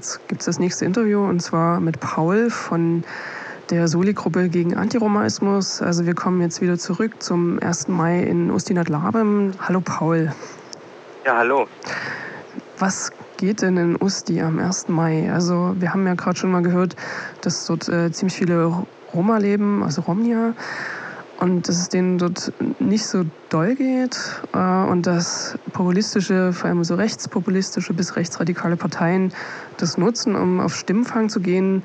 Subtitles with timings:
[0.00, 3.04] jetzt gibt es das nächste Interview und zwar mit Paul von
[3.68, 5.82] der Soli-Gruppe gegen Antiromaismus.
[5.82, 7.88] Also wir kommen jetzt wieder zurück zum 1.
[7.88, 9.52] Mai in Ustinat-Labem.
[9.60, 10.32] Hallo Paul.
[11.26, 11.68] Ja, hallo.
[12.78, 14.88] Was geht denn in Usti am 1.
[14.88, 15.30] Mai?
[15.30, 16.96] Also wir haben ja gerade schon mal gehört,
[17.42, 18.72] dass dort äh, ziemlich viele
[19.12, 20.54] Roma leben, also Romnia
[21.40, 24.18] und dass es denen dort nicht so doll geht
[24.52, 29.32] äh, und dass populistische, vor allem so rechtspopulistische bis rechtsradikale Parteien
[29.78, 31.82] das nutzen, um auf Stimmfang zu gehen.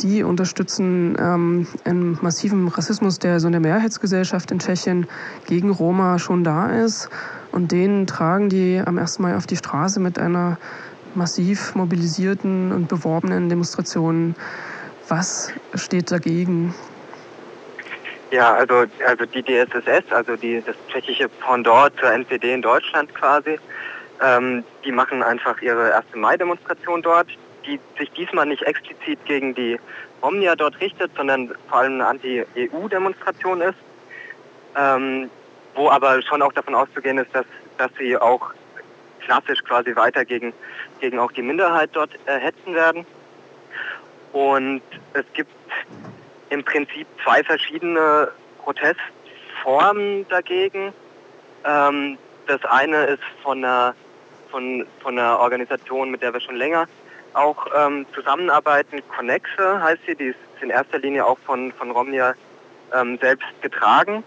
[0.00, 5.06] Die unterstützen ähm, einen massiven Rassismus, der so in der Mehrheitsgesellschaft in Tschechien
[5.46, 7.08] gegen Roma schon da ist.
[7.50, 9.18] Und den tragen die am 1.
[9.20, 10.58] Mai auf die Straße mit einer
[11.14, 14.36] massiv mobilisierten und beworbenen Demonstration.
[15.08, 16.74] Was steht dagegen?
[18.30, 23.58] Ja, also, also die DSSS, also die, das tschechische Pendant zur NPD in Deutschland quasi,
[24.22, 26.06] ähm, die machen einfach ihre 1.
[26.14, 27.28] Mai-Demonstration dort,
[27.64, 29.78] die sich diesmal nicht explizit gegen die
[30.20, 33.78] Omnia dort richtet, sondern vor allem eine Anti-EU-Demonstration ist,
[34.76, 35.30] ähm,
[35.74, 37.46] wo aber schon auch davon auszugehen ist, dass,
[37.78, 38.52] dass sie auch
[39.20, 40.52] klassisch quasi weiter gegen,
[41.00, 43.06] gegen auch die Minderheit dort äh, hetzen werden.
[44.32, 44.82] Und
[45.14, 45.50] es gibt
[46.50, 48.30] im Prinzip zwei verschiedene
[48.62, 50.92] Protestformen dagegen.
[51.64, 53.94] Ähm, das eine ist von einer,
[54.50, 56.86] von, von einer Organisation, mit der wir schon länger
[57.34, 59.02] auch ähm, zusammenarbeiten.
[59.08, 62.34] Connexe heißt sie, die ist in erster Linie auch von, von Romnia
[62.94, 64.24] ähm, selbst getragen.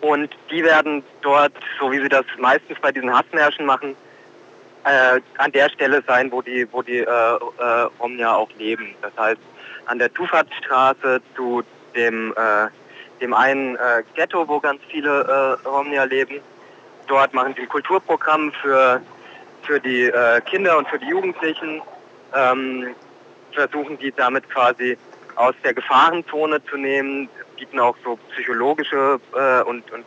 [0.00, 3.96] Und die werden dort, so wie sie das meistens bei diesen Hassmärschen machen,
[4.84, 8.94] äh, an der Stelle sein, wo die, wo die äh, äh, Romnia auch leben.
[9.02, 9.40] Das heißt,
[9.86, 11.62] an der Tufatstraße zu
[11.94, 12.68] dem, äh,
[13.20, 16.40] dem einen äh, Ghetto, wo ganz viele äh, Romnia leben.
[17.06, 19.00] Dort machen sie ein Kulturprogramm für,
[19.62, 21.82] für die äh, Kinder und für die Jugendlichen.
[22.34, 22.94] Ähm,
[23.52, 24.98] versuchen die damit quasi
[25.36, 30.04] aus der Gefahrenzone zu nehmen, bieten auch so psychologische äh, und, und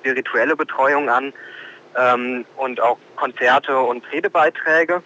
[0.00, 1.32] spirituelle Betreuung an
[1.96, 5.02] ähm, und auch Konzerte und Redebeiträge.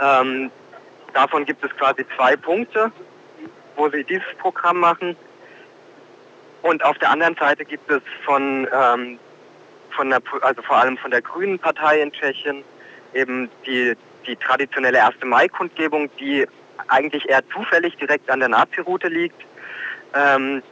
[0.00, 0.50] Ähm,
[1.14, 2.90] Davon gibt es quasi zwei Punkte,
[3.76, 5.16] wo sie dieses Programm machen.
[6.62, 9.18] Und auf der anderen Seite gibt es von, ähm,
[9.90, 12.64] von der, also vor allem von der Grünen Partei in Tschechien
[13.14, 13.94] eben die,
[14.26, 15.14] die traditionelle 1.
[15.24, 16.46] Mai-Kundgebung, die
[16.88, 19.40] eigentlich eher zufällig direkt an der Nazi-Route liegt.
[20.14, 20.64] Ähm,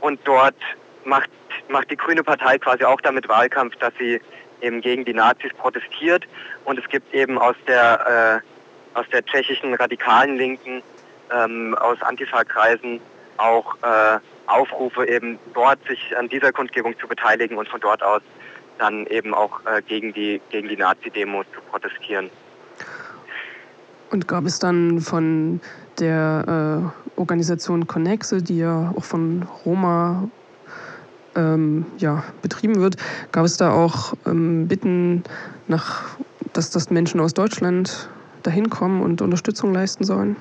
[0.00, 0.56] und dort
[1.04, 1.30] macht,
[1.68, 4.18] macht die Grüne Partei quasi auch damit Wahlkampf, dass sie
[4.62, 6.26] eben gegen die Nazis protestiert.
[6.64, 10.82] Und es gibt eben aus der äh, aus der tschechischen radikalen Linken,
[11.32, 13.00] ähm, aus Antifa-Kreisen
[13.36, 18.22] auch äh, Aufrufe eben dort sich an dieser Kundgebung zu beteiligen und von dort aus
[18.78, 22.30] dann eben auch äh, gegen die gegen die Nazi-Demos zu protestieren.
[24.10, 25.60] Und gab es dann von
[26.00, 30.28] der äh, Organisation Connexe, die ja auch von Roma
[31.36, 32.96] ähm, ja, betrieben wird,
[33.32, 35.24] gab es da auch ähm, Bitten
[35.68, 36.16] nach,
[36.52, 38.08] dass das Menschen aus Deutschland
[38.42, 40.36] dahin kommen und Unterstützung leisten sollen?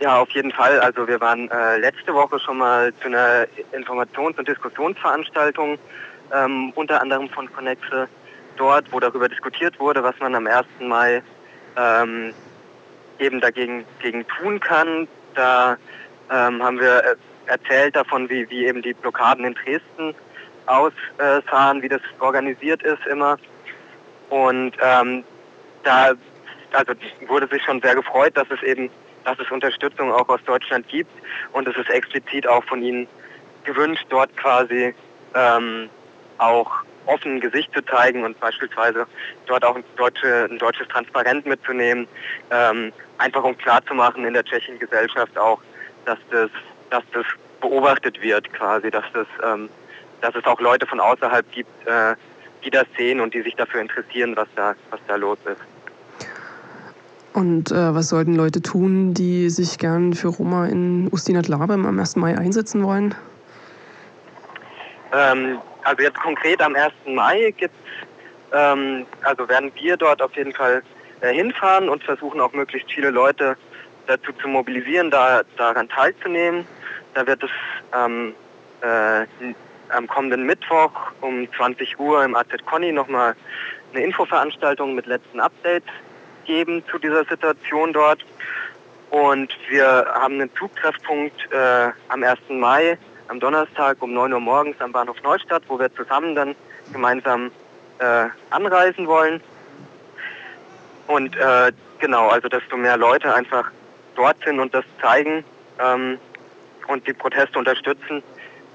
[0.00, 0.78] Ja, auf jeden Fall.
[0.80, 5.78] Also wir waren äh, letzte Woche schon mal zu einer Informations- und Diskussionsveranstaltung,
[6.34, 8.08] ähm, unter anderem von Connexe,
[8.56, 10.66] dort, wo darüber diskutiert wurde, was man am 1.
[10.80, 11.22] Mai
[11.76, 12.34] ähm,
[13.18, 15.08] eben dagegen gegen tun kann.
[15.34, 15.76] Da
[16.30, 17.16] ähm, haben wir äh,
[17.46, 20.14] erzählt davon, wie, wie eben die Blockaden in Dresden
[20.66, 23.38] aussahen, wie das organisiert ist immer.
[24.30, 25.24] Und ähm,
[25.84, 26.12] da
[26.72, 26.92] also
[27.28, 28.90] wurde sich schon sehr gefreut, dass es eben,
[29.24, 31.10] dass es Unterstützung auch aus Deutschland gibt
[31.52, 33.06] und es ist explizit auch von ihnen
[33.64, 34.94] gewünscht, dort quasi
[35.34, 35.88] ähm,
[36.38, 36.70] auch
[37.06, 39.06] offen Gesicht zu zeigen und beispielsweise
[39.46, 42.08] dort auch ein, deutsche, ein deutsches Transparent mitzunehmen,
[42.50, 45.60] ähm, einfach um klarzumachen in der tschechischen Gesellschaft auch,
[46.06, 46.50] dass das,
[46.90, 47.26] dass das
[47.60, 49.68] beobachtet wird quasi, dass das, ähm,
[50.20, 52.14] dass es auch Leute von außerhalb gibt, äh,
[52.64, 55.60] die das sehen und die sich dafür interessieren, was da, was da los ist.
[57.32, 61.98] Und äh, was sollten Leute tun, die sich gern für Roma in Ustinat Labem am
[61.98, 62.16] 1.
[62.16, 63.14] Mai einsetzen wollen?
[65.12, 66.92] Ähm, also jetzt konkret am 1.
[67.06, 67.76] Mai gibt's,
[68.52, 70.82] ähm, also werden wir dort auf jeden Fall
[71.20, 73.56] äh, hinfahren und versuchen auch möglichst viele Leute
[74.06, 76.66] dazu zu mobilisieren, da, daran teilzunehmen.
[77.14, 77.50] Da wird es
[77.94, 78.34] ähm,
[78.80, 79.26] äh,
[79.88, 83.34] am kommenden Mittwoch um 20 Uhr im AZ Conny nochmal
[83.92, 85.88] eine Infoveranstaltung mit letzten Updates
[86.44, 88.24] geben zu dieser Situation dort.
[89.10, 92.38] Und wir haben einen Zugtreffpunkt äh, am 1.
[92.48, 92.98] Mai,
[93.28, 96.54] am Donnerstag um 9 Uhr morgens am Bahnhof Neustadt, wo wir zusammen dann
[96.92, 97.50] gemeinsam
[97.98, 99.40] äh, anreisen wollen.
[101.06, 103.70] Und äh, genau, also desto mehr Leute einfach
[104.16, 105.44] dort sind und das zeigen
[105.78, 106.18] ähm,
[106.88, 108.22] und die Proteste unterstützen,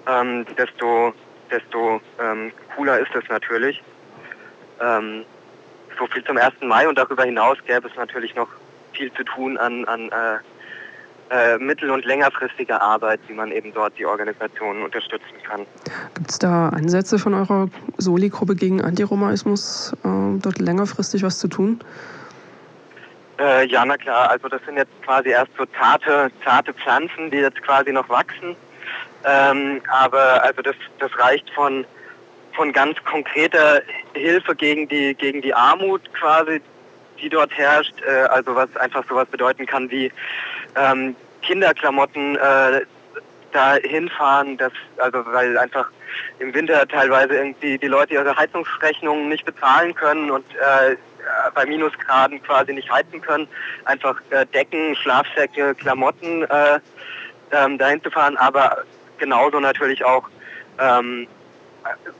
[0.07, 1.13] ähm, desto,
[1.49, 3.81] desto ähm, cooler ist es natürlich.
[4.79, 5.25] Ähm,
[5.97, 6.53] so viel zum 1.
[6.61, 8.47] Mai und darüber hinaus gäbe es natürlich noch
[8.93, 10.39] viel zu tun an, an äh,
[11.31, 15.61] äh, mittel- und längerfristiger Arbeit, wie man eben dort die Organisationen unterstützen kann.
[16.13, 21.79] Gibt es da Ansätze von eurer Soli-Gruppe gegen Antiromaismus, äh, dort längerfristig was zu tun?
[23.41, 24.29] Äh, ja, na klar.
[24.29, 28.55] Also das sind jetzt quasi erst so zarte, zarte Pflanzen, die jetzt quasi noch wachsen.
[29.25, 31.85] Ähm, aber also das, das reicht von,
[32.53, 33.81] von ganz konkreter
[34.13, 36.61] Hilfe gegen die, gegen die Armut quasi,
[37.19, 37.95] die dort herrscht.
[38.05, 40.11] Äh, also was einfach sowas bedeuten kann wie
[40.75, 42.81] ähm, Kinderklamotten äh,
[43.53, 45.89] da hinfahren, das, also weil einfach
[46.39, 50.95] im Winter teilweise irgendwie die Leute ihre Heizungsrechnungen nicht bezahlen können und äh,
[51.53, 53.47] bei Minusgraden quasi nicht heizen können,
[53.85, 56.79] einfach äh, Decken, Schlafsäcke, Klamotten äh,
[57.51, 58.83] ähm, dahin zu fahren, aber
[59.17, 60.29] genauso natürlich auch
[60.79, 61.27] ähm,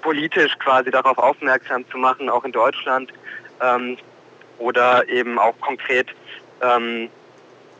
[0.01, 3.12] politisch quasi darauf aufmerksam zu machen, auch in Deutschland
[3.62, 3.98] ähm,
[4.57, 6.07] oder eben auch konkret
[6.62, 7.09] ähm,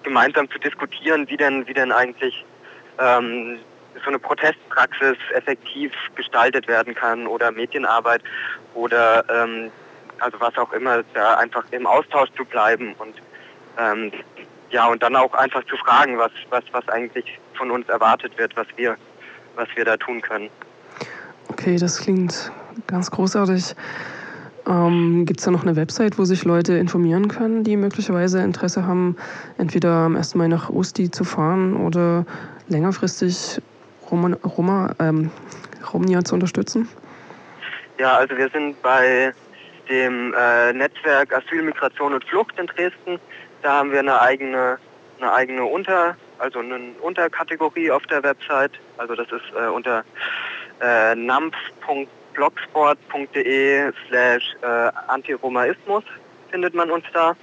[0.04, 2.46] gemeinsam zu diskutieren, wie denn, wie denn eigentlich
[3.00, 3.60] ähm,
[4.04, 8.22] so eine Protestpraxis effektiv gestaltet werden kann oder Medienarbeit
[8.74, 9.72] oder ähm,
[10.22, 13.16] also was auch immer, da einfach im Austausch zu bleiben und
[13.78, 14.12] ähm,
[14.70, 18.56] ja und dann auch einfach zu fragen, was, was, was eigentlich von uns erwartet wird,
[18.56, 18.98] was wir,
[19.56, 20.50] was wir da tun können.
[21.50, 22.52] Okay, das klingt
[22.88, 23.76] ganz großartig.
[24.68, 28.86] Ähm, Gibt es da noch eine Website, wo sich Leute informieren können, die möglicherweise Interesse
[28.86, 29.16] haben,
[29.58, 30.36] entweder am 1.
[30.36, 32.26] Mai nach Osti zu fahren oder
[32.68, 33.60] längerfristig
[34.10, 35.32] Roma, Roma, ähm,
[35.92, 36.88] Romnia zu unterstützen?
[37.98, 39.34] Ja, also wir sind bei
[39.90, 43.20] dem äh, Netzwerk Asyl, Migration und Flucht in Dresden.
[43.62, 44.78] Da haben wir eine eigene,
[45.20, 48.72] eine eigene Unter, also eine Unterkategorie auf der Website.
[48.98, 50.04] Also das ist äh, unter
[50.82, 56.04] äh, nampf.de blogsport.de slash äh, Antiromaismus
[56.50, 57.36] findet man uns da.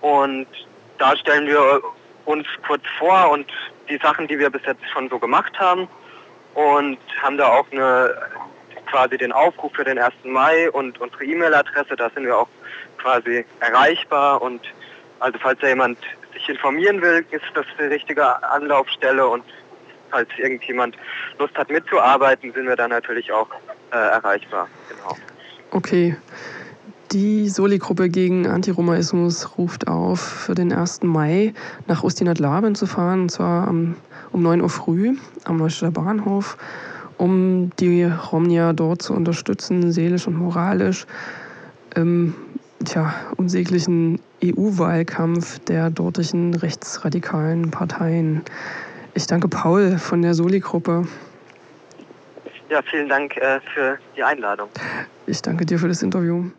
[0.00, 0.46] Und
[0.98, 1.80] da stellen wir
[2.24, 3.50] uns kurz vor und
[3.88, 5.88] die Sachen, die wir bis jetzt schon so gemacht haben
[6.54, 8.14] und haben da auch eine
[8.94, 10.14] quasi den Aufruf für den 1.
[10.22, 12.48] Mai und unsere E-Mail-Adresse, da sind wir auch
[12.98, 14.60] quasi erreichbar und
[15.18, 15.98] also falls da jemand
[16.32, 19.42] sich informieren will, ist das die richtige Anlaufstelle und
[20.10, 20.96] falls irgendjemand
[21.40, 23.48] Lust hat mitzuarbeiten, sind wir da natürlich auch
[23.90, 24.68] äh, erreichbar.
[24.88, 25.16] Genau.
[25.72, 26.16] Okay.
[27.10, 31.02] Die Soli-Gruppe gegen Antiromaismus ruft auf, für den 1.
[31.02, 31.52] Mai
[31.88, 33.96] nach Ustinat-Laben zu fahren, und zwar um
[34.32, 36.56] 9 Uhr früh am Neustädter Bahnhof,
[37.18, 41.06] um die Romnia dort zu unterstützen, seelisch und moralisch,
[41.94, 42.34] im
[42.84, 48.42] tja, unsäglichen EU-Wahlkampf der dortigen rechtsradikalen Parteien.
[49.14, 51.06] Ich danke Paul von der Soli-Gruppe.
[52.68, 54.68] Ja, vielen Dank äh, für die Einladung.
[55.26, 56.50] Ich danke dir für das Interview.